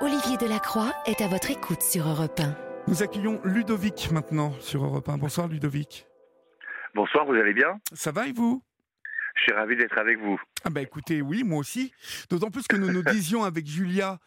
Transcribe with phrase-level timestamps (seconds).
[0.00, 2.54] Olivier Delacroix est à votre écoute sur Europe 1.
[2.86, 5.18] Nous accueillons Ludovic maintenant sur Europe 1.
[5.18, 6.06] Bonsoir Ludovic.
[6.94, 7.80] Bonsoir, vous allez bien?
[7.94, 8.62] Ça va et vous?
[9.34, 10.40] Je suis ravi d'être avec vous.
[10.62, 11.92] Ah bah écoutez, oui, moi aussi.
[12.30, 14.20] D'autant plus que nous nous disions avec Julia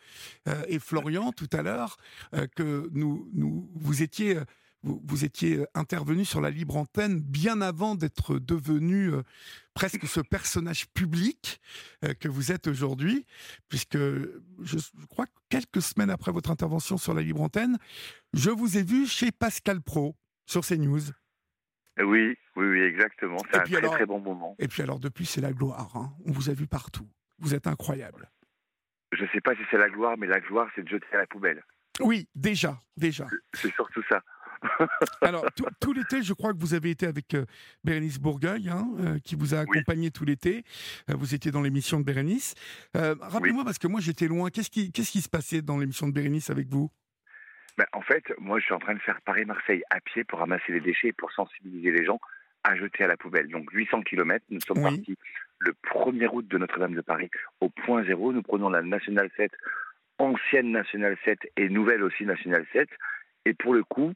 [0.50, 1.96] euh, et Florian tout à l'heure
[2.34, 4.40] euh, que nous, nous, vous étiez
[4.84, 9.22] vous, étiez euh, intervenu sur la libre antenne bien avant d'être devenu euh,
[9.74, 11.62] presque ce personnage public
[12.04, 13.26] euh, que vous êtes aujourd'hui,
[13.70, 14.78] puisque je,
[15.10, 17.78] crois que quelques semaines après votre intervention sur la libre antenne,
[18.34, 21.12] je vous ai vu chez Pascal Pro sur CNews.
[22.00, 23.38] Oui, oui, oui, exactement.
[23.52, 24.56] C'est un très très bon moment.
[24.60, 25.96] Et puis alors depuis, c'est la gloire.
[25.96, 26.14] Hein.
[26.26, 27.08] On vous a vu partout.
[27.38, 28.32] Vous êtes incroyable.
[29.12, 31.18] Je ne sais pas si c'est la gloire, mais la gloire, c'est de jeter à
[31.18, 31.62] la poubelle.
[32.00, 33.28] Oui, déjà, déjà.
[33.54, 34.24] C'est surtout ça.
[35.22, 35.46] Alors,
[35.80, 37.46] tout, l'été, je crois que vous avez été avec euh,
[37.84, 40.64] Bérénice Bourgueil, hein, euh, qui vous a accompagné tout l'été.
[41.10, 42.56] Euh, vous étiez dans l'émission de Bérénice.
[42.94, 46.14] Rappelez-moi, parce que moi j'étais loin, qu'est-ce qui, qu'est-ce qui se passait dans l'émission de
[46.14, 46.92] Bérénice avec vous?
[47.78, 50.72] Ben, En fait, moi je suis en train de faire Paris-Marseille à pied pour ramasser
[50.72, 52.20] les déchets et pour sensibiliser les gens
[52.64, 53.48] à jeter à la poubelle.
[53.48, 55.18] Donc 800 km, nous sommes partis
[55.60, 58.34] le 1er août de Notre-Dame de Paris au point zéro.
[58.34, 59.52] Nous prenons la Nationale 7,
[60.20, 62.90] ancienne Nationale 7 et nouvelle aussi Nationale 7.
[63.46, 64.14] Et pour le coup,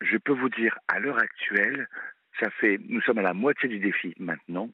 [0.00, 1.88] je peux vous dire, à l'heure actuelle,
[2.40, 4.70] ça fait, nous sommes à la moitié du défi maintenant,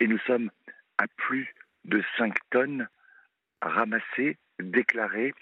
[0.00, 0.50] et nous sommes
[0.98, 2.88] à plus de 5 tonnes
[3.62, 5.34] ramassées, déclarées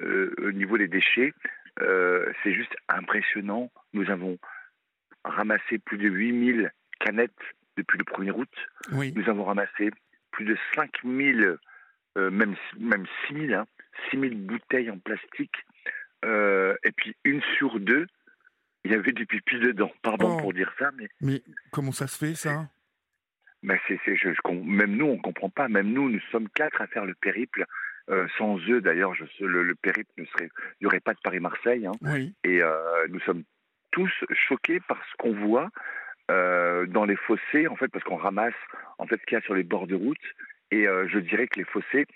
[0.00, 1.32] euh, au niveau des déchets.
[1.80, 3.70] Euh, c'est juste impressionnant.
[3.92, 4.38] Nous avons
[5.24, 7.32] ramassé plus de 8000 canettes
[7.76, 8.50] depuis le 1er août.
[8.92, 9.90] Nous avons ramassé
[10.30, 11.56] plus de 5000,
[12.16, 13.66] euh, même, même 6000, hein,
[14.10, 15.64] 6000 bouteilles en plastique.
[16.24, 18.06] Euh, et puis une sur deux
[18.88, 19.92] il y avait du pipi dedans.
[20.02, 20.40] Pardon oh.
[20.40, 21.08] pour dire ça, mais.
[21.20, 22.68] Mais comment ça se fait, ça?
[23.62, 25.68] Ben c'est, je, Même nous, on ne comprend pas.
[25.68, 27.66] Même nous, nous sommes quatre à faire le périple.
[28.08, 30.48] Euh, sans eux, d'ailleurs, le, le, périple ne serait.
[30.80, 31.86] Il n'y aurait pas de Paris-Marseille.
[31.86, 31.92] Hein.
[32.44, 33.42] Et euh, nous sommes
[33.90, 34.10] tous
[34.48, 35.68] choqués par ce qu'on voit
[36.30, 38.54] euh, dans les fossés, en fait, parce qu'on ramasse
[38.96, 40.16] en fait ce qu'il y a sur les bords de route.
[40.70, 42.06] Et je dirais que les fossés,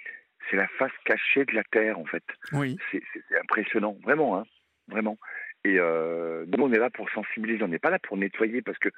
[0.51, 2.25] c'est la face cachée de la terre, en fait.
[2.53, 2.79] Oui.
[2.91, 3.03] C'est,
[3.41, 4.45] impressionnant, vraiment, hein,
[4.89, 5.19] vraiment.
[5.65, 8.79] Et euh, donc on est là pour sensibiliser, on n'est pas là pour nettoyer parce
[8.79, 8.89] que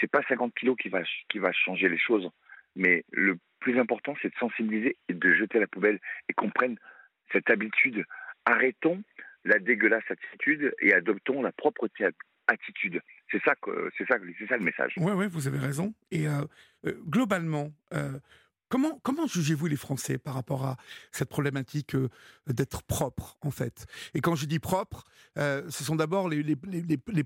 [0.00, 2.28] c'est pas 50 kilos qui va, qui va changer les choses.
[2.76, 6.76] Mais le plus important, c'est de sensibiliser et de jeter la poubelle et qu'on prenne
[7.32, 8.04] cette habitude.
[8.44, 9.02] Arrêtons
[9.44, 11.88] la dégueulasse attitude et adoptons la propre
[12.46, 13.00] attitude.
[13.30, 14.92] C'est ça, que, c'est ça, c'est ça le message.
[14.96, 15.94] Oui, ouais, vous avez raison.
[16.10, 16.42] Et euh,
[16.86, 18.18] euh, globalement, euh,
[18.72, 20.76] Comment, jugez-vous les Français par rapport à
[21.10, 22.08] cette problématique euh,
[22.46, 23.84] d'être propre, en fait?
[24.14, 25.04] Et quand je dis propre,
[25.36, 26.56] euh, ce sont d'abord les,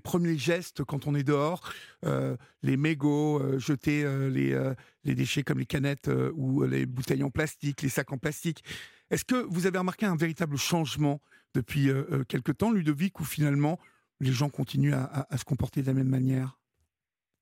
[0.03, 1.71] premiers gestes quand on est dehors,
[2.05, 4.73] euh, les mégots, jeter les,
[5.05, 8.65] les déchets comme les canettes ou les bouteilles en plastique, les sacs en plastique.
[9.09, 11.21] Est-ce que vous avez remarqué un véritable changement
[11.53, 11.89] depuis
[12.27, 13.79] quelque temps, Ludovic, où finalement
[14.19, 16.57] les gens continuent à, à se comporter de la même manière?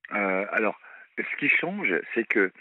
[0.10, 0.78] Alors,
[1.18, 2.52] ce qui change, c'est que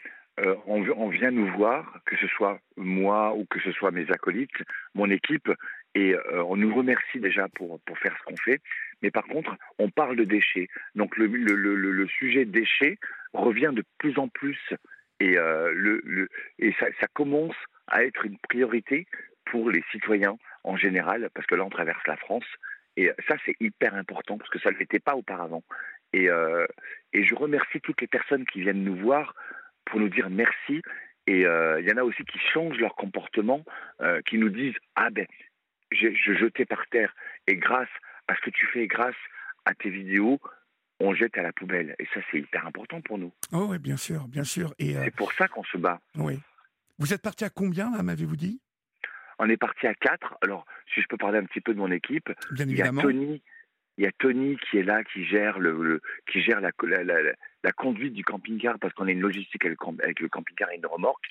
[0.41, 4.63] euh, on, vient nous voir, que ce soit moi ou que ce soit mes acolytes,
[4.95, 5.49] mon équipe,
[5.95, 8.61] et euh, on nous remercie déjà pour, pour faire ce qu'on fait.
[9.01, 10.69] Mais par contre, on parle de déchets.
[10.97, 12.99] Donc le, sujet déchets
[13.33, 14.59] revient de plus en plus
[15.21, 16.29] et, euh, le,
[16.59, 17.55] et ça, ça, commence
[17.87, 19.07] à être une priorité
[19.45, 22.47] pour les citoyens en général, parce que là, on traverse la France.
[22.97, 25.63] Et ça, c'est hyper important, parce que ça ne l'était pas auparavant.
[26.13, 26.29] Et,
[27.13, 29.35] et je remercie toutes les personnes qui viennent nous voir
[29.87, 30.83] pour nous dire merci.
[31.27, 33.65] Et euh, il y en a aussi qui changent leur comportement,
[34.01, 35.27] euh, qui nous disent Ah ben,
[35.91, 37.15] je jetais par terre,
[37.47, 37.89] et grâce
[38.29, 39.15] à ce que tu fais, grâce
[39.65, 40.41] à tes vidéos,
[41.01, 41.95] on jette à la poubelle.
[41.99, 43.33] Et ça, c'est hyper important pour nous.
[43.53, 44.75] Oh oui, bien sûr, bien sûr.
[44.79, 46.01] Et euh, C'est pour ça qu'on se bat.
[46.17, 46.41] Oui.
[46.99, 48.61] Vous êtes parti à combien, là, m'avez-vous dit?
[49.39, 50.37] On est parti à quatre.
[50.43, 52.93] Alors, si je peux parler un petit peu de mon équipe, bien il y a
[52.93, 53.43] Tony,
[53.99, 56.71] il y a Tony qui est là, qui gère le, qui gère la,
[57.03, 57.33] la,
[57.73, 61.25] conduite du camping-car parce qu'on a une logistique avec le, camping-car et une remorque.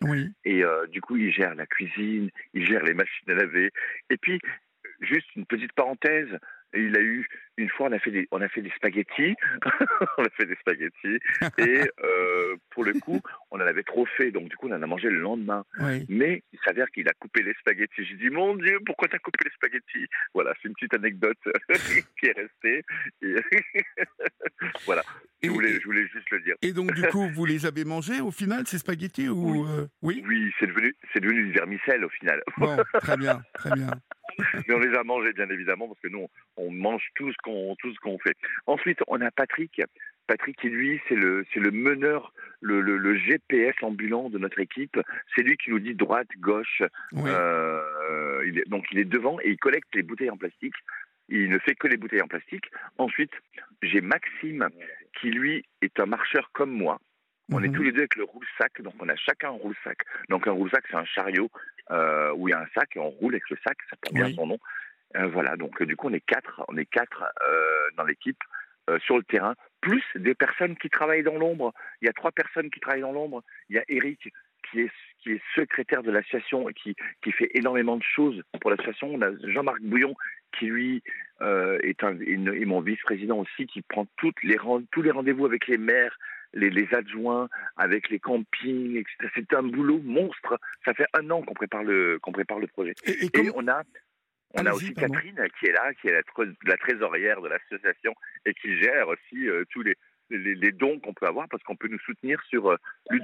[0.45, 3.71] Et euh, du coup, il gère la cuisine, il gère les machines à laver.
[4.09, 4.39] Et puis,
[5.01, 6.29] juste une petite parenthèse,
[6.73, 7.27] il a eu
[7.57, 9.35] une fois on a fait des on a fait des spaghettis.
[10.17, 11.19] On a fait des spaghettis.
[11.57, 13.21] Et euh, pour le coup
[13.51, 14.31] on en avait trop fait.
[14.31, 15.63] Donc du coup on en a mangé le lendemain.
[16.09, 18.05] Mais il s'avère qu'il a coupé les spaghettis.
[18.05, 20.07] J'ai dit mon dieu pourquoi t'as coupé les spaghettis?
[20.33, 21.37] Voilà c'est une petite anecdote
[22.19, 22.83] qui est restée.
[24.85, 25.03] Voilà.
[25.43, 26.55] Je voulais, je voulais juste le dire.
[26.61, 29.85] et donc du coup vous les avez mangés au final ces spaghettis ou oui, euh,
[30.01, 32.41] oui, oui c'est devenu c'est devenu du vermicelle au final.
[32.57, 33.91] Bon très bien très bien
[34.67, 36.27] mais on les a mangés bien évidemment parce que nous
[36.57, 38.35] on mange tout ce qu'on tout ce qu'on fait.
[38.65, 39.81] Ensuite, on a Patrick
[40.27, 44.99] Patrick, lui, c'est le, c'est le meneur, le, le, GPS ambulant de notre équipe.
[45.35, 46.81] C'est lui qui nous dit droite, gauche.
[47.13, 50.75] Euh, il est, donc il est devant et il collecte les bouteilles en plastique.
[51.29, 52.65] Il ne fait que les bouteilles en plastique.
[52.97, 53.33] Ensuite,
[53.81, 54.69] j'ai Maxime
[55.19, 56.99] qui, lui, est un marcheur comme moi.
[57.51, 57.75] On est mhm.
[57.75, 59.97] tous les deux avec le roule-sac, donc on a chacun un roule-sac.
[60.29, 61.49] Donc un roule-sac, c'est un chariot
[61.91, 64.13] euh, où il y a un sac et on roule avec le sac, ça porte
[64.13, 64.59] bien son nom.
[65.15, 68.41] Euh, voilà, donc du coup on est quatre, on est quatre euh, dans l'équipe
[69.05, 71.73] sur le terrain, plus des personnes qui travaillent dans l'ombre.
[72.01, 73.41] Il y a trois personnes qui travaillent dans l'ombre.
[73.69, 74.27] Il y a Eric
[74.69, 76.93] qui est qui est secrétaire de l'association et qui,
[77.23, 79.13] qui fait énormément de choses pour l'association.
[79.13, 80.13] On a Jean-Marc Bouillon
[80.59, 81.01] qui lui
[81.39, 84.57] est, un, est mon vice-président aussi, qui prend toutes les,
[84.91, 86.17] tous les rendez-vous avec les maires,
[86.53, 89.29] les, adjoints, avec les campings, etc.
[89.35, 90.59] C'est un boulot monstre.
[90.85, 92.93] Ça fait un an qu'on prépare le, qu'on prépare le projet.
[93.05, 93.83] Et, on a,
[94.55, 96.23] on a aussi Catherine qui est là, qui est
[96.65, 98.13] la, trésorière de l'association
[98.45, 99.95] et qui gère aussi euh, tous les,
[100.29, 102.77] les, dons qu'on peut avoir parce qu'on peut nous soutenir sur euh.
[103.11, 103.17] Il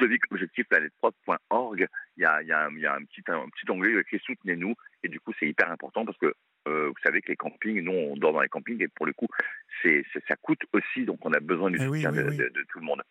[2.18, 4.16] y a, il y a, un, il y a un, petit, un petit onglet qui
[4.16, 6.34] est Soutenez-nous et du coup c'est hyper important parce que
[6.68, 9.14] euh, vous savez que les campings, nous on dort dans les campings et pour le
[9.14, 9.28] coup
[9.82, 13.02] c'est, ça coûte aussi donc on a besoin du eh soutien de, tout le monde.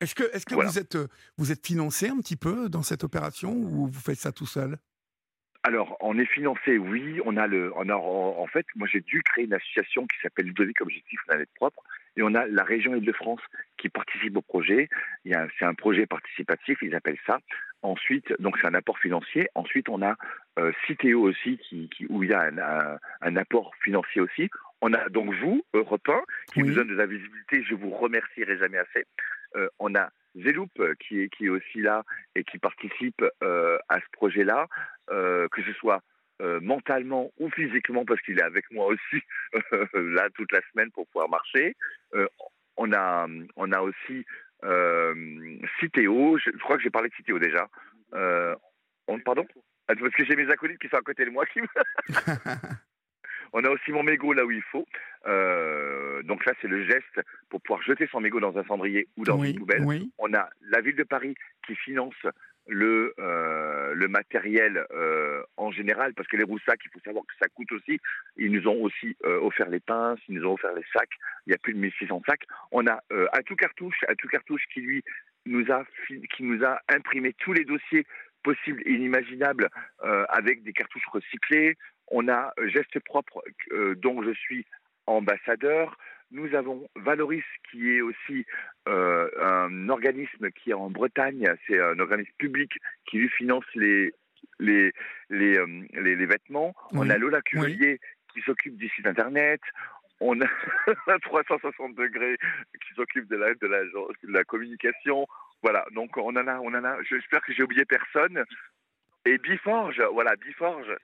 [0.00, 3.04] Est-ce que, est-ce que vous, êtes, euh, vous êtes financé un petit peu dans cette
[3.04, 4.78] opération ou vous faites ça tout seul?
[5.62, 7.20] Alors, on est financé, oui.
[7.26, 10.46] On a le, on a, en fait, moi j'ai dû créer une association qui s'appelle
[10.46, 11.82] Ludovic Objectif Planète Propre,
[12.16, 13.42] et on a la région Île-de-France
[13.76, 14.88] qui participe au projet.
[15.24, 17.40] C'est un projet participatif, ils appellent ça.
[17.82, 19.48] Ensuite, donc c'est un apport financier.
[19.54, 20.16] Ensuite, on a
[20.58, 24.50] euh, Citéo aussi, qui, qui, où il y a un, un, apport financier aussi.
[24.80, 26.20] On a donc vous, Europe 1,
[26.52, 27.62] qui nous donne de la visibilité.
[27.62, 29.06] Je vous remercierai jamais assez.
[29.56, 32.04] Euh, on a Zeloup euh, qui est, qui est aussi là
[32.34, 34.68] et qui participe euh, à ce projet-là,
[35.08, 36.02] que ce soit
[36.62, 39.22] mentalement ou physiquement parce qu'il est avec moi aussi
[39.92, 41.76] là toute la semaine pour pouvoir marcher.
[42.78, 43.26] on a
[43.56, 44.24] on a aussi
[45.80, 46.38] Citéo.
[46.38, 47.68] Je, crois que j'ai parlé de Citéo déjà.
[49.08, 49.46] On, pardon?
[49.86, 51.60] Parce que j'ai mes acolytes qui sont à côté de moi qui
[53.52, 54.86] On a aussi mon mégot là où il faut.
[55.26, 59.24] Euh, donc ça, c'est le geste pour pouvoir jeter son mégot dans un cendrier ou
[59.24, 59.84] dans une poubelle.
[60.18, 61.34] On a la ville de Paris
[61.66, 62.14] qui finance
[62.66, 67.34] le, euh, le matériel euh, en général, parce que les roussacs, il faut savoir que
[67.40, 67.98] ça coûte aussi.
[68.36, 71.10] Ils nous ont aussi offert les pinces, ils nous ont offert les sacs.
[71.46, 72.44] Il y a plus de 1600 sacs.
[72.70, 73.02] On a
[73.32, 75.02] à tout cartouche, à tout cartouche qui lui
[75.46, 75.84] nous a
[76.36, 78.06] qui nous a imprimé tous les dossiers
[78.42, 79.68] possibles et inimaginables
[80.28, 81.76] avec des cartouches recyclées.
[82.10, 83.42] On a euh, Geste Propre,
[83.72, 84.66] euh, dont je suis
[85.06, 85.96] ambassadeur.
[86.32, 88.46] Nous avons Valoris, qui est aussi
[88.88, 91.52] euh, un organisme qui est en Bretagne.
[91.66, 92.72] C'est un organisme public
[93.08, 94.12] qui lui finance les,
[94.58, 94.92] les,
[95.28, 95.58] les,
[95.92, 96.74] les, vêtements.
[96.92, 98.00] On a Lola Curier,
[98.32, 99.60] qui s'occupe du site internet.
[100.20, 100.46] On a
[101.22, 102.36] 360 degrés
[102.86, 105.26] qui s'occupe de la, de, la, de la communication.
[105.62, 107.02] Voilà, donc on en a, on en a.
[107.02, 108.44] J'espère que j'ai oublié personne.
[109.24, 110.96] Et Biforge, voilà, Biforge,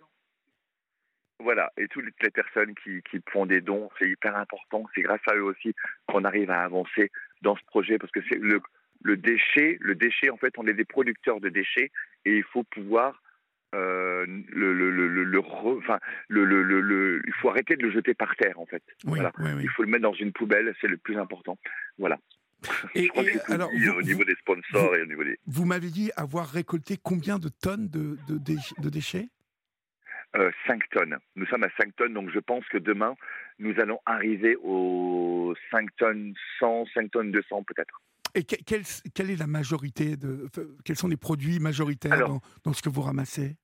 [1.39, 4.85] voilà, et toutes les personnes qui, qui font des dons, c'est hyper important.
[4.95, 5.75] C'est grâce à eux aussi
[6.07, 7.11] qu'on arrive à avancer
[7.43, 8.61] dans ce projet parce que c'est le,
[9.03, 11.91] le déchet, le déchet, en fait, on est des producteurs de déchets
[12.25, 13.23] et il faut pouvoir
[13.75, 15.99] euh, le, le, le, le, enfin,
[16.29, 18.83] le, le, le, il faut arrêter de le jeter par terre, en fait.
[19.05, 19.33] voilà.
[19.61, 21.59] Il faut le mettre dans une poubelle, c'est le plus important.
[21.99, 22.19] Voilà.
[22.95, 23.11] Et,
[23.49, 25.39] alors, au niveau des sponsors et au niveau des.
[25.47, 29.29] Vous m'avez dit avoir récolté combien de tonnes de, de, de déchets?
[30.35, 31.17] 5 euh, tonnes.
[31.35, 33.15] Nous sommes à 5 tonnes, donc je pense que demain,
[33.59, 38.01] nous allons arriver aux 5 tonnes 100, 5 tonnes 200 peut-être.
[38.35, 38.83] Et quelle,
[39.15, 40.47] quelle, est la majorité de,
[40.85, 43.57] quels sont les produits majoritaires dans, dans, ce que vous ramassez?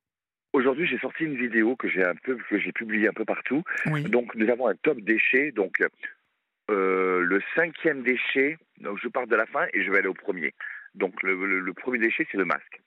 [0.54, 3.62] Aujourd'hui, j'ai sorti une vidéo que j'ai un peu, que j'ai publiée un peu partout.
[4.09, 5.52] Donc, nous avons un top déchet.
[5.52, 5.83] Donc,
[6.71, 8.57] euh, le cinquième déchet.
[8.81, 10.54] Donc, je pars de la fin et je vais aller au premier.
[10.95, 12.82] Donc, le premier déchet, c'est le masque.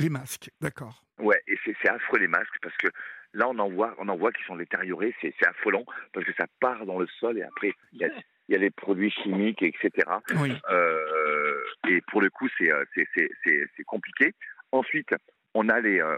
[0.00, 1.02] Les masques, d'accord.
[1.18, 2.88] Ouais, et c'est affreux les masques parce que
[3.34, 6.46] là on en voit, on en voit qui sont détériorés, c'est affolant parce que ça
[6.60, 8.08] part dans le sol et après il y a,
[8.48, 9.90] y a les produits chimiques, etc.
[10.36, 10.56] Oui.
[10.70, 14.32] Euh, et pour le coup c'est euh, c'est compliqué.
[14.72, 15.14] Ensuite
[15.54, 16.16] on a les euh,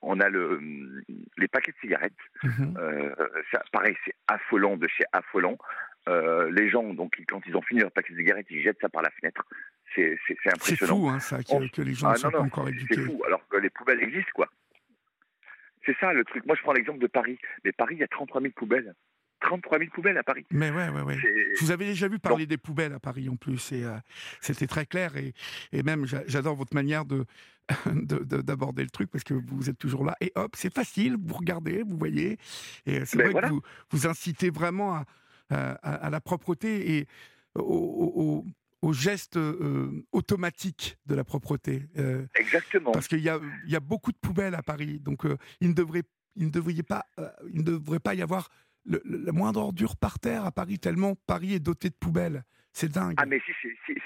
[0.00, 0.58] on a le
[1.36, 2.12] les paquets de cigarettes.
[2.42, 2.76] Mhm.
[2.78, 3.14] euh,
[3.52, 5.58] ça, pareil c'est affolant de chez affolant.
[6.08, 8.88] Euh, les gens donc quand ils ont fini leur paquet de cigarettes ils jettent ça
[8.88, 9.44] par la fenêtre
[9.94, 10.16] c'est
[10.46, 10.60] impressionnant.
[10.66, 12.94] C'est fou, hein, ça, que, les gens ne ah, sont pas encore éduqués.
[12.94, 14.48] C'est fou, alors que les poubelles existent, quoi.
[15.86, 16.44] C'est ça le truc.
[16.46, 17.38] Moi, je prends l'exemple de Paris.
[17.64, 18.94] Mais Paris, il y a 33 000 poubelles.
[19.40, 20.46] 33 000 poubelles à Paris.
[20.50, 21.16] Mais ouais, ouais, ouais.
[21.60, 23.96] Vous avais déjà vu parler des poubelles à Paris en plus, et euh,
[24.40, 25.16] c'était très clair.
[25.16, 25.32] Et,
[25.72, 27.24] et même, j'adore votre manière de
[27.86, 30.16] d'aborder le truc parce que vous êtes toujours là.
[30.20, 32.36] Et hop, c'est facile, vous regardez, vous voyez.
[32.84, 35.04] Et c'est ben vrai que vous, vous incitez vraiment à,
[35.50, 36.98] à, à la propreté.
[36.98, 37.06] Et
[37.54, 38.44] au, au
[38.92, 39.38] geste
[40.12, 41.82] automatique de la propreté.
[42.34, 42.92] Exactement.
[42.92, 45.24] Parce qu'il y a, il y a beaucoup de poubelles à Paris, donc
[45.60, 46.02] il ne devrait,
[46.36, 47.04] il ne devrait pas,
[47.52, 48.48] il ne devrait pas y avoir
[48.86, 52.42] la moindre ordure par terre à Paris, tellement Paris est doté de poubelles.
[52.72, 53.14] C'est dingue.
[53.16, 53.40] Ah, mais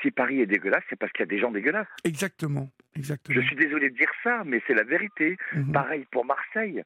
[0.01, 1.87] si, Paris est dégueulasse, c'est parce qu'il y a des gens dégueulasses.
[2.03, 3.39] Exactement, exactement.
[3.39, 5.37] Je suis désolé de dire ça, mais c'est la vérité.
[5.53, 5.73] Mhm.
[5.73, 6.83] Pareil pour Marseille.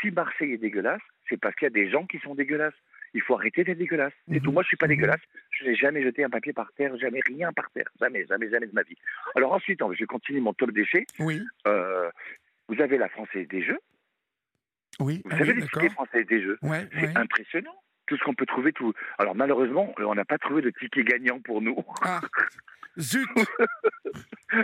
[0.00, 2.74] Si Marseille est dégueulasse, c'est parce qu'il y a des gens qui sont dégueulasses.
[3.16, 4.12] Il faut arrêter d'être dégueulasse.
[4.30, 4.48] C'est tout.
[4.50, 4.54] Mhm.
[4.54, 4.96] Moi, je suis pas mhm.
[4.96, 5.22] dégueulasse.
[5.50, 7.88] Je n'ai jamais jeté un papier par terre, jamais rien par terre.
[7.98, 8.96] Jamais, jamais, jamais de ma vie.
[9.34, 11.06] Alors ensuite, je vais continuer mon top déchets.
[11.18, 11.42] Oui.
[11.66, 12.10] Euh,
[12.68, 13.78] vous avez la Française des Jeux.
[15.00, 15.22] Oui.
[15.24, 16.58] Vous savez les tickets Françaises des Jeux?
[16.60, 17.74] Ouais, c'est impressionnant
[18.06, 18.72] tout ce qu'on peut trouver.
[18.72, 18.92] Tout.
[19.18, 21.82] Alors malheureusement, on n'a pas trouvé de ticket gagnant pour nous.
[22.02, 22.20] Ah,
[22.98, 23.26] zut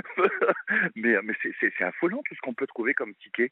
[0.96, 3.50] Mais, mais c'est affolant tout ce qu'on peut trouver comme ticket.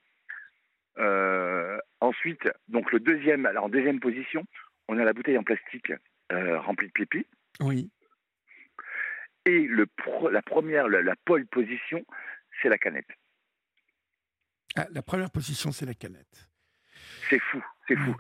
[0.98, 4.44] Euh, ensuite, donc le deuxième, alors en deuxième position,
[4.90, 5.92] on a la bouteille en plastique
[6.32, 7.24] euh, remplie de pipi.
[7.60, 7.90] Oui.
[9.46, 9.86] Et le
[10.32, 12.04] la première, la, pole position,
[12.60, 13.08] c'est la canette.
[14.76, 16.50] Ah, la première position, c'est la canette.
[17.28, 18.14] C'est fou, c'est fou.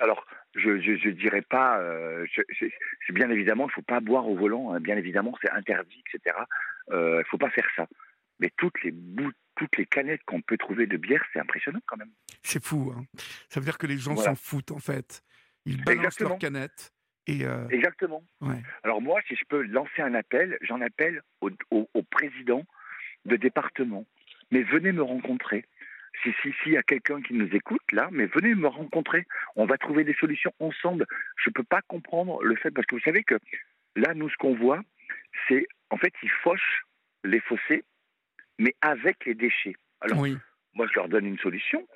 [0.00, 2.26] Alors, je ne dirais pas, euh,
[2.58, 4.80] c'est bien évidemment, il ne faut pas boire au volant, hein.
[4.80, 6.36] bien évidemment, c'est interdit, etc.
[6.90, 7.86] Il ne faut pas faire ça.
[8.40, 8.92] Mais toutes les
[9.56, 12.10] toutes les canettes qu'on peut trouver de bière, c'est impressionnant quand même.
[12.42, 13.04] C'est fou, hein.
[13.48, 15.22] ça veut dire que les gens s'en foutent en fait.
[15.66, 16.92] Ils balancent leurs canettes.
[17.26, 18.22] Et euh, Exactement.
[18.84, 22.64] Alors moi, si je peux lancer un appel, j'en appelle au, au, président
[23.24, 24.06] de département.
[24.52, 25.64] Mais venez me rencontrer
[26.22, 29.26] si si s'il y a quelqu'un qui nous écoute là, mais venez me rencontrer.
[29.56, 31.04] On va trouver des solutions ensemble.
[31.36, 33.34] Je ne peux pas comprendre le fait parce que vous savez que
[33.96, 34.80] là, nous, ce qu'on voit,
[35.48, 36.84] c'est en fait, ils fauchent
[37.24, 37.84] les fossés,
[38.58, 39.74] mais avec les déchets.
[40.00, 40.24] Alors,
[40.74, 41.86] moi, je leur donne une solution.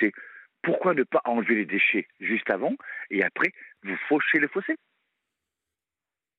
[0.00, 0.12] C'est
[0.68, 2.74] pourquoi ne pas enlever les déchets juste avant
[3.10, 4.76] et après vous fauchez les fossés?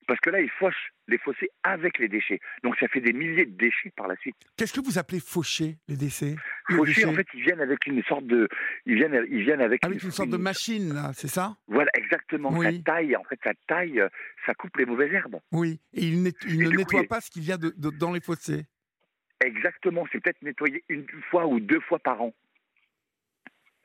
[0.07, 2.39] Parce que là, ils fauchent les fossés avec les déchets.
[2.63, 4.35] Donc ça fait des milliers de déchets par la suite.
[4.55, 6.35] Qu'est-ce que vous appelez faucher les déchets?
[6.67, 8.47] Faucher, en fait, ils viennent avec une sorte de,
[8.85, 11.57] ils viennent, ils viennent avec, avec une, sorte de machine, là, c'est ça?
[11.67, 12.51] Voilà, exactement.
[12.61, 14.03] Ça taille, en fait, ça taille,
[14.45, 15.39] ça coupe les mauvaises herbes.
[15.51, 18.65] Oui, et ils, ne nettoient pas ce qui vient de, dans les fossés.
[19.43, 22.33] Exactement, c'est peut-être nettoyé une fois ou deux fois par an.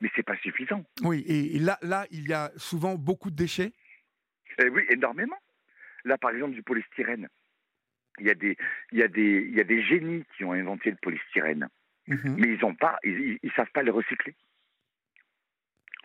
[0.00, 0.84] Mais c'est pas suffisant.
[1.02, 3.72] Oui, et là, là, il y a souvent beaucoup de déchets.
[4.58, 5.38] Eh oui, énormément.
[6.04, 7.28] Là, par exemple, du polystyrène.
[8.18, 8.56] Il y a des,
[8.92, 11.68] il y a des, il y a des génies qui ont inventé le polystyrène,
[12.06, 12.36] mhm.
[12.38, 14.34] mais ils n'ont pas, ils, savent pas le recycler.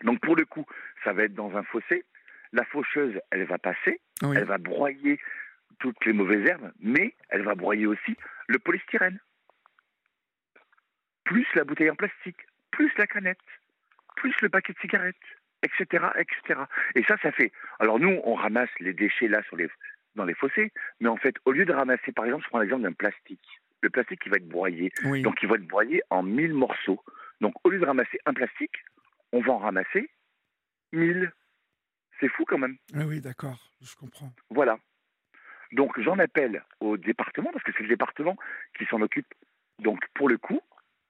[0.02, 0.66] Donc pour le coup,
[1.04, 2.04] ça va être dans un fossé.
[2.52, 5.20] La faucheuse, elle va passer, elle va broyer
[5.78, 8.16] toutes les mauvaises herbes, mais elle va broyer aussi
[8.48, 9.20] le polystyrène,
[11.22, 12.40] plus la bouteille en plastique,
[12.72, 13.38] plus la canette,
[14.20, 15.16] plus le paquet de cigarettes
[15.62, 16.60] etc., etc.
[16.94, 17.52] Et ça, ça fait.
[17.78, 19.68] Alors nous, on ramasse les déchets là sur les,
[20.14, 22.82] dans les fossés, mais en fait, au lieu de ramasser, par exemple, je prends l'exemple
[22.82, 23.60] d'un plastique.
[23.82, 24.92] Le plastique, il va être broyé.
[25.22, 27.02] Donc, il va être broyé en mille morceaux.
[27.40, 28.76] Donc, au lieu de ramasser un plastique,
[29.32, 30.10] on va en ramasser
[30.92, 31.32] mille.
[32.18, 32.76] C'est fou quand même.
[32.94, 34.32] Oui, oui, d'accord, je comprends.
[34.50, 34.78] Voilà.
[35.72, 38.36] Donc, j'en appelle au département, parce que c'est le département
[38.76, 39.32] qui s'en occupe.
[39.78, 40.60] Donc, pour le coup,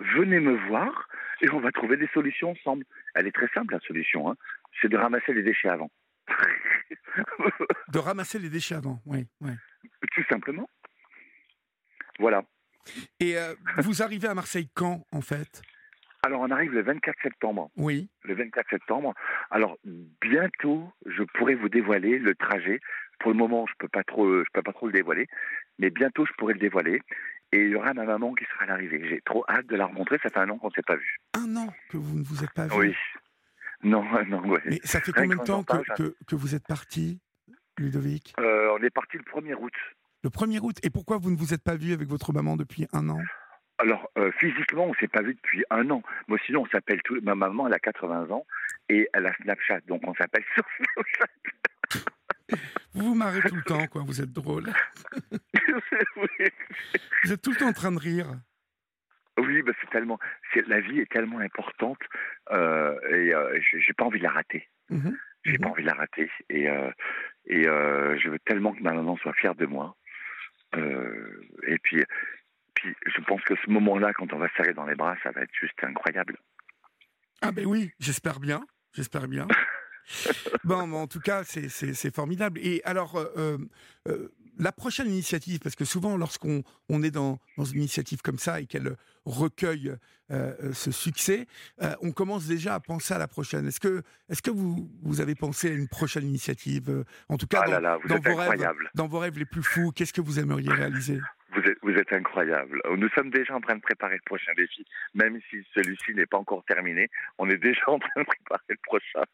[0.01, 1.09] venez me voir
[1.41, 2.85] et on va trouver des solutions ensemble.
[3.15, 4.31] Elle est très simple, la solution.
[4.31, 4.37] Hein.
[4.81, 5.91] C'est de ramasser les déchets avant.
[7.89, 9.27] de ramasser les déchets avant, oui.
[10.13, 10.69] Tout simplement.
[12.19, 12.43] Voilà.
[13.19, 15.63] Et euh, vous arrivez à Marseille quand, en fait?
[16.23, 17.71] Alors, on arrive le 24 septembre.
[17.77, 18.11] Oui.
[18.25, 19.15] Le 24 septembre.
[19.51, 19.79] Alors,
[20.21, 22.81] bientôt, je pourrai vous dévoiler le trajet.
[23.21, 25.29] Pour le moment, je peux pas trop, je peux pas trop le dévoiler,
[25.79, 27.01] mais bientôt, je pourrai le dévoiler.
[27.53, 29.09] Et il y aura ma maman qui sera à l'arrivée.
[29.09, 30.19] J'ai trop hâte de la rencontrer.
[30.23, 31.19] Ça fait un an qu'on ne s'est pas vu.
[31.35, 32.77] Un an que vous ne vous êtes pas vu.
[32.77, 32.95] Oui.
[33.83, 34.61] Non, non, ouais.
[34.67, 37.21] Mais ça fait combien de temps que, que, vous êtes parti,
[37.79, 39.73] Ludovic euh, On est parti le 1er août.
[40.23, 42.87] Le 1er août Et pourquoi vous ne vous êtes pas vu avec votre maman depuis
[42.93, 43.19] un an?
[43.79, 46.03] Alors, euh, physiquement, on ne s'est pas vu depuis un an.
[46.29, 47.19] Moi, sinon, on s'appelle tout.
[47.23, 48.45] Ma maman, elle a 80 ans
[48.91, 51.33] et elle a Snapchat, donc on s'appelle sur Snapchat.
[52.95, 54.03] Vous vous marrez tout le temps, quoi.
[54.05, 54.73] Vous êtes drôle.
[57.25, 58.27] Vous êtes tout le temps en train de rire.
[59.39, 60.19] Oui, bah c'est tellement,
[60.67, 62.01] la vie est tellement importante
[62.51, 64.69] euh, et euh, j'ai pas envie de la rater.
[64.91, 65.17] Mhm.
[65.45, 65.73] J'ai pas mhm.
[65.73, 66.91] envie de la rater et euh,
[67.47, 69.97] et euh, je veux tellement que ma maman soit fière de moi.
[70.75, 72.05] Et puis
[72.75, 75.43] puis je pense que ce moment-là, quand on va serrer dans les bras, ça va
[75.43, 76.37] être juste incroyable.
[77.43, 78.63] Ah ben oui, j'espère bien,
[78.95, 79.49] j'espère bien.
[80.65, 82.59] bon, en tout cas, c'est formidable.
[82.63, 83.19] Et alors,
[84.61, 88.61] la prochaine initiative, parce que souvent, lorsqu'on on est dans, dans, une initiative comme ça
[88.61, 89.95] et qu'elle recueille
[90.31, 91.47] euh, ce succès,
[91.83, 93.67] euh, on commence déjà à penser à la prochaine.
[93.67, 97.63] Est-ce que, est-ce que vous, vous avez pensé à une prochaine initiative En tout cas,
[97.67, 100.71] ah dans, dans, vos rêves, dans vos rêves les plus fous, qu'est-ce que vous aimeriez
[100.71, 101.21] réaliser?
[101.53, 102.81] Vous êtes, vous êtes incroyable.
[102.97, 106.39] Nous sommes déjà en train de préparer le prochain défi, même si celui-ci n'est pas
[106.39, 107.09] encore terminé.
[107.39, 109.25] On est déjà en train de préparer le prochain.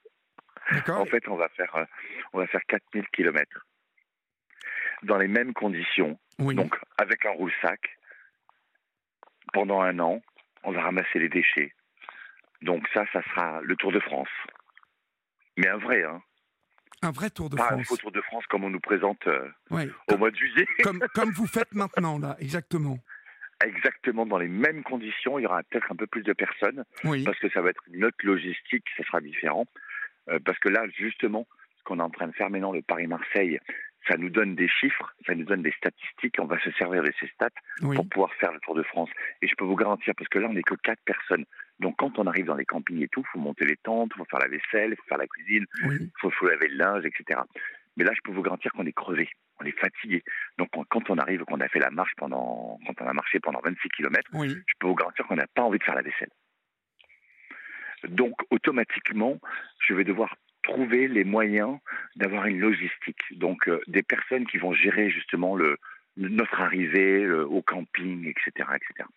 [0.89, 1.87] En fait, on va faire,
[2.33, 3.67] on va faire 4000 kilomètres
[5.03, 7.81] dans les mêmes conditions, donc avec un roule-sac.
[9.53, 10.21] Pendant un an,
[10.65, 11.73] on va ramasser les déchets.
[12.63, 14.29] Donc ça, ça sera le Tour de France.
[15.57, 16.21] Mais un vrai, hein.
[17.03, 17.81] Un vrai Tour de Pas France.
[17.81, 20.67] un faux Tour de France comme on nous présente euh, au mois de juillet.
[20.83, 22.99] Comme, comme vous faites maintenant, là, exactement.
[23.65, 25.39] Exactement, dans les mêmes conditions.
[25.39, 26.85] Il y aura peut-être un peu plus de personnes.
[27.25, 29.67] Parce que ça va être une autre logistique, ça sera différent.
[30.28, 31.47] Euh, parce que là, justement,
[31.78, 33.59] ce qu'on est en train de faire maintenant, le Paris-Marseille,
[34.09, 37.12] ça nous donne des chiffres, ça nous donne des statistiques, on va se servir de
[37.18, 37.49] ces stats
[37.80, 39.11] pour pouvoir faire le Tour de France.
[39.42, 41.45] Et je peux vous garantir, parce que là, on n'est que quatre personnes.
[41.80, 44.18] Donc quand on arrive dans les campings et tout, il faut monter les tentes, il
[44.18, 47.40] faut faire la vaisselle, il faut faire la cuisine, il faut, laver le linge, etc.
[47.97, 49.28] Mais là, je peux vous garantir qu'on est crevé,
[49.61, 50.23] on est fatigué.
[50.59, 53.61] Donc quand on arrive, qu'on a fait la marche pendant, quand on a marché pendant
[53.64, 56.30] 26 km, je peux vous garantir qu'on n'a pas envie de faire la vaisselle.
[58.09, 59.39] Donc automatiquement,
[59.81, 61.79] je vais devoir trouver les moyens
[62.17, 63.23] d'avoir une logistique.
[63.33, 65.57] Donc euh, des personnes qui vont gérer justement
[66.17, 69.09] notre arrivée au camping, etc., etc.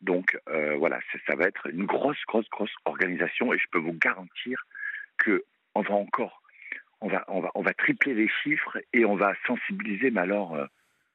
[0.00, 3.92] Donc euh, voilà, ça va être une grosse, grosse, grosse organisation et je peux vous
[3.92, 4.64] garantir
[5.18, 5.44] que
[5.74, 6.42] on va encore,
[7.00, 10.54] on va, on va, on va tripler les chiffres et on va sensibiliser, mais alors
[10.54, 10.66] euh,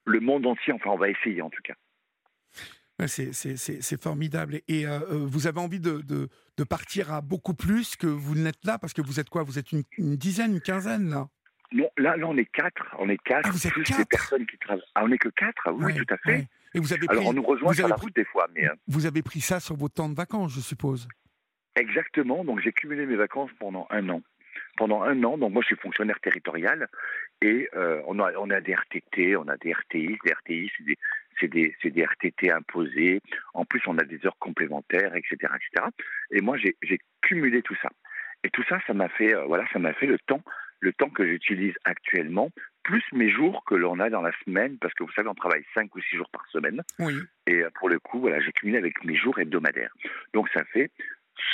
[0.06, 0.74] le monde entier.
[0.74, 1.76] Enfin, on va essayer en tout cas.
[3.08, 4.62] C'est formidable.
[4.68, 8.64] Et euh, euh, vous avez envie de, de, partir à beaucoup plus que vous n'êtes
[8.64, 9.44] là Parce que vous êtes quoi?
[9.44, 11.28] Vous êtes une, dizaine, une quinzaine là?
[11.72, 12.96] Non, là, là, on est quatre.
[13.00, 13.48] On est quatre.
[13.48, 14.84] Ah, vous êtes plus quatre personnes qui travaillent.
[14.96, 15.72] Ah, on n'est que quatre?
[15.74, 16.48] Oui, tout à fait.
[16.74, 18.48] Et vous avez pris, Alors, on nous rejoint sur la route des fois.
[18.54, 21.08] Mais, euh, Vous avez pris ça sur vos temps de vacances, je suppose
[21.76, 22.46] Exactement.
[22.46, 24.22] Donc, j'ai cumulé mes vacances pendant un an
[24.78, 25.38] pendant un an.
[25.38, 26.90] Donc moi, je suis fonctionnaire territorial
[27.42, 27.70] et
[28.08, 30.18] on, a, on a des RTT, on a des RTI.
[30.26, 30.98] Les RTI, c'est des,
[31.40, 33.22] c'est des, des, RTT imposés.
[33.54, 35.88] En plus, on a des heures complémentaires, etc., etc.
[36.32, 37.90] Et moi, j'ai cumulé tout ça.
[38.44, 40.44] Et tout ça, ça m'a fait, euh, voilà, ça m'a fait le temps,
[40.80, 42.52] le temps que j'utilise actuellement,
[42.84, 45.66] plus mes jours que l'on a dans la semaine, parce que vous savez, on travaille
[45.74, 46.84] 5 ou 6 jours par semaine.
[47.00, 47.16] Oui.
[47.48, 49.94] Et euh, pour le coup, voilà, j'ai cumulé avec mes jours hebdomadaires.
[50.34, 50.92] Donc ça fait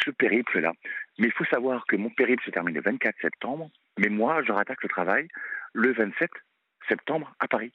[0.03, 0.73] ce périple-là.
[1.17, 4.51] Mais il faut savoir que mon périple se termine le 24 septembre, mais moi, je
[4.51, 5.27] rattaque le travail
[5.73, 6.29] le 27
[6.89, 7.71] septembre à Paris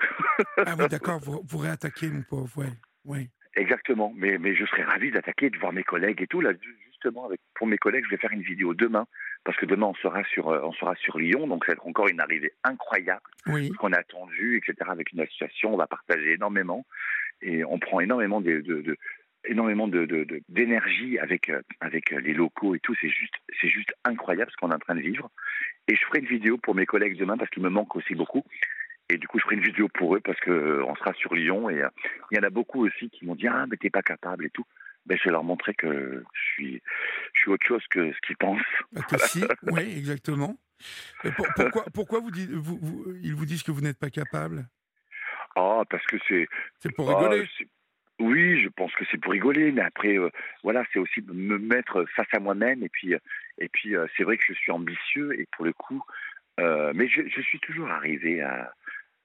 [0.66, 2.72] ah oui, d'accord, vous, réattaquez, mon pauvre, ouais,
[3.04, 3.28] ouais.
[3.56, 6.40] Exactement, mais, mais je serais ravi d'attaquer, de voir mes collègues et tout.
[6.40, 6.52] Là,
[6.86, 9.06] justement, avec, pour mes collègues, je vais faire une vidéo demain,
[9.44, 11.86] parce que demain, on sera sur, euh, on sera sur Lyon, donc ça va être
[11.86, 13.70] encore une arrivée incroyable, oui.
[13.70, 16.86] qu'on a attendu, etc., avec une association, on va partager énormément,
[17.42, 18.96] et on prend énormément de, de,
[19.44, 24.50] énormément de, d'énergie avec euh, avec les locaux et tout c'est juste c'est juste incroyable
[24.50, 25.30] ce qu'on est en train de vivre
[25.88, 28.44] et je ferai une vidéo pour mes collègues demain parce qu'il me manque aussi beaucoup
[29.10, 31.68] et du coup, je ferai une vidéo pour eux parce qu'on euh, sera sur Lyon.
[31.68, 31.88] Et euh,
[32.30, 34.50] il y en a beaucoup aussi qui m'ont dit Ah, mais t'es pas capable et
[34.50, 34.64] tout.
[35.06, 36.82] Ben, je vais leur montrer que je suis,
[37.32, 38.60] je suis autre chose que ce qu'ils pensent.
[38.92, 40.56] Bah, si, oui, exactement.
[41.36, 44.68] pourquoi, pourquoi vous, dites, vous, ils vous disent que vous n'êtes pas capable?
[45.56, 46.46] Ah, parce que c'est.
[46.78, 47.44] C'est pour rigoler.
[47.44, 47.64] Ah,
[48.20, 50.28] oui, je pense que c'est pour rigoler, mais après, euh,
[50.62, 52.82] voilà, c'est aussi me mettre face à moi-même.
[52.84, 53.14] Et puis,
[53.58, 56.02] et puis c'est vrai que je suis ambitieux et pour le coup,
[56.58, 58.70] mais je, je, suis toujours arrivé à,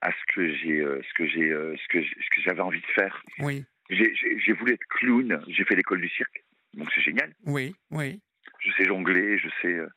[0.00, 2.80] à ce que j'ai euh, ce que j'ai euh, ce que ce que j'avais envie
[2.80, 3.22] de faire.
[3.38, 3.64] Oui.
[3.88, 5.42] J'ai voulu être clown.
[5.48, 7.32] J'ai fait l'école du cirque, donc c'est génial.
[7.44, 8.20] Oui, oui.
[8.60, 9.88] Je sais jongler, je sais euh,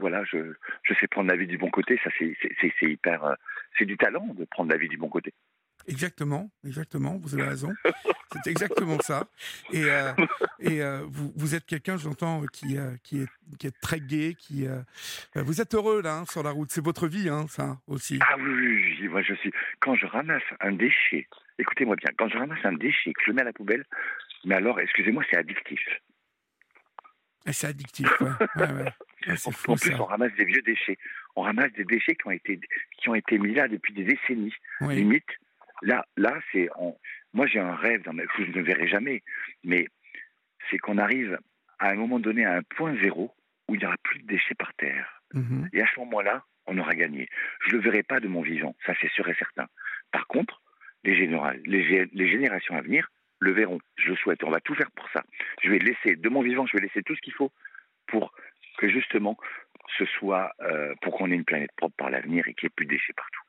[0.00, 1.98] voilà, je je sais prendre la vie du bon côté.
[2.02, 3.36] Ça c'est c'est hyper
[3.78, 5.32] c'est du talent de prendre la vie du bon côté.
[5.88, 7.72] Exactement, exactement, vous avez raison.
[8.32, 9.28] C'est exactement ça.
[9.72, 10.12] Et, euh,
[10.58, 13.28] et euh, vous, vous, êtes quelqu'un, j'entends, qui, euh, qui, est,
[13.58, 14.66] qui est très gai, qui,
[15.34, 16.70] vous êtes heureux là, hein, sur la route.
[16.72, 18.18] C'est votre vie, hein, ça aussi.
[18.20, 19.52] Ah oui, oui, moi je suis.
[19.80, 21.26] Quand je ramasse un déchet,
[21.58, 23.84] écoutez-moi bien, quand je ramasse un déchet que je le mets à la poubelle,
[24.44, 25.80] mais alors, excusez-moi, c'est addictif.
[27.46, 28.28] C'est addictif, ouais.
[28.56, 29.34] ouais, ouais.
[29.68, 30.98] en, plus, on ramasse des vieux déchets.
[31.36, 32.58] On ramasse des déchets qui ont été,
[32.98, 34.54] qui ont été mis là depuis des décennies.
[34.80, 35.28] Limite,
[35.82, 36.68] Là, là, c'est.
[37.34, 38.22] Moi, j'ai un rêve dans ma...
[38.24, 39.22] que je ne verrai jamais,
[39.62, 39.86] mais
[40.70, 41.38] c'est qu'on arrive
[41.78, 43.34] à un moment donné à un point zéro
[43.68, 45.22] où il n'y aura plus de déchets par terre.
[45.34, 45.68] Mhm.
[45.72, 47.28] Et à ce moment-là, on aura gagné.
[47.60, 49.66] Je ne le verrai pas de mon vivant, ça c'est sûr et certain.
[50.12, 50.62] Par contre,
[51.04, 51.14] les,
[51.64, 53.78] les, les, générations à venir le verront.
[53.96, 54.42] Je le souhaite.
[54.44, 55.22] On va tout faire pour ça.
[55.62, 57.52] Je vais laisser, de mon vivant, je vais laisser tout ce qu'il faut
[58.06, 58.32] pour
[58.78, 59.36] que justement
[59.98, 62.76] ce soit, euh, pour qu'on ait une planète propre par l'avenir et qu'il n'y ait
[62.76, 63.40] plus de déchets partout.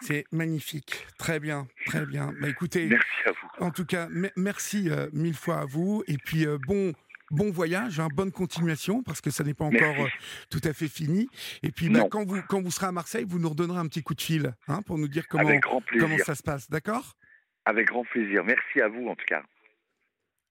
[0.00, 1.06] C'est magnifique.
[1.18, 2.32] Très bien, très bien.
[2.40, 3.48] Bah, écoutez, merci à vous.
[3.64, 6.02] En tout cas, merci euh, mille fois à vous.
[6.06, 6.92] Et puis, euh, bon,
[7.34, 10.08] bon voyage, hein, bonne continuation, parce que ça n'est pas encore euh,
[10.50, 11.28] tout à fait fini.
[11.62, 14.02] Et puis, bah, quand, vous, quand vous serez à Marseille, vous nous redonnerez un petit
[14.02, 15.50] coup de fil hein, pour nous dire comment,
[15.98, 16.70] comment ça se passe.
[16.70, 17.16] D'accord?
[17.64, 18.44] Avec grand plaisir.
[18.44, 19.42] Merci à vous, en tout cas.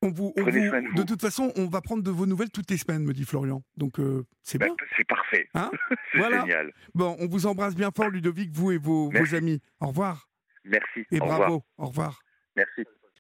[0.02, 3.14] On vous, de, toute façon, on va prendre de vos nouvelles toutes les semaines, me
[3.14, 3.64] dit Florian.
[3.78, 4.76] Donc, euh, c'est bah, bien.
[4.98, 5.48] C'est parfait.
[5.54, 5.72] Hein?
[6.12, 6.74] C'est génial.
[6.94, 9.62] Bon, on vous embrasse bien fort, Ludovic, vous et vos, vos amis.
[9.80, 10.28] Au revoir.
[10.66, 11.06] Merci.
[11.10, 11.64] Et bravo.
[11.78, 12.22] Au revoir.
[12.58, 12.84] Merci.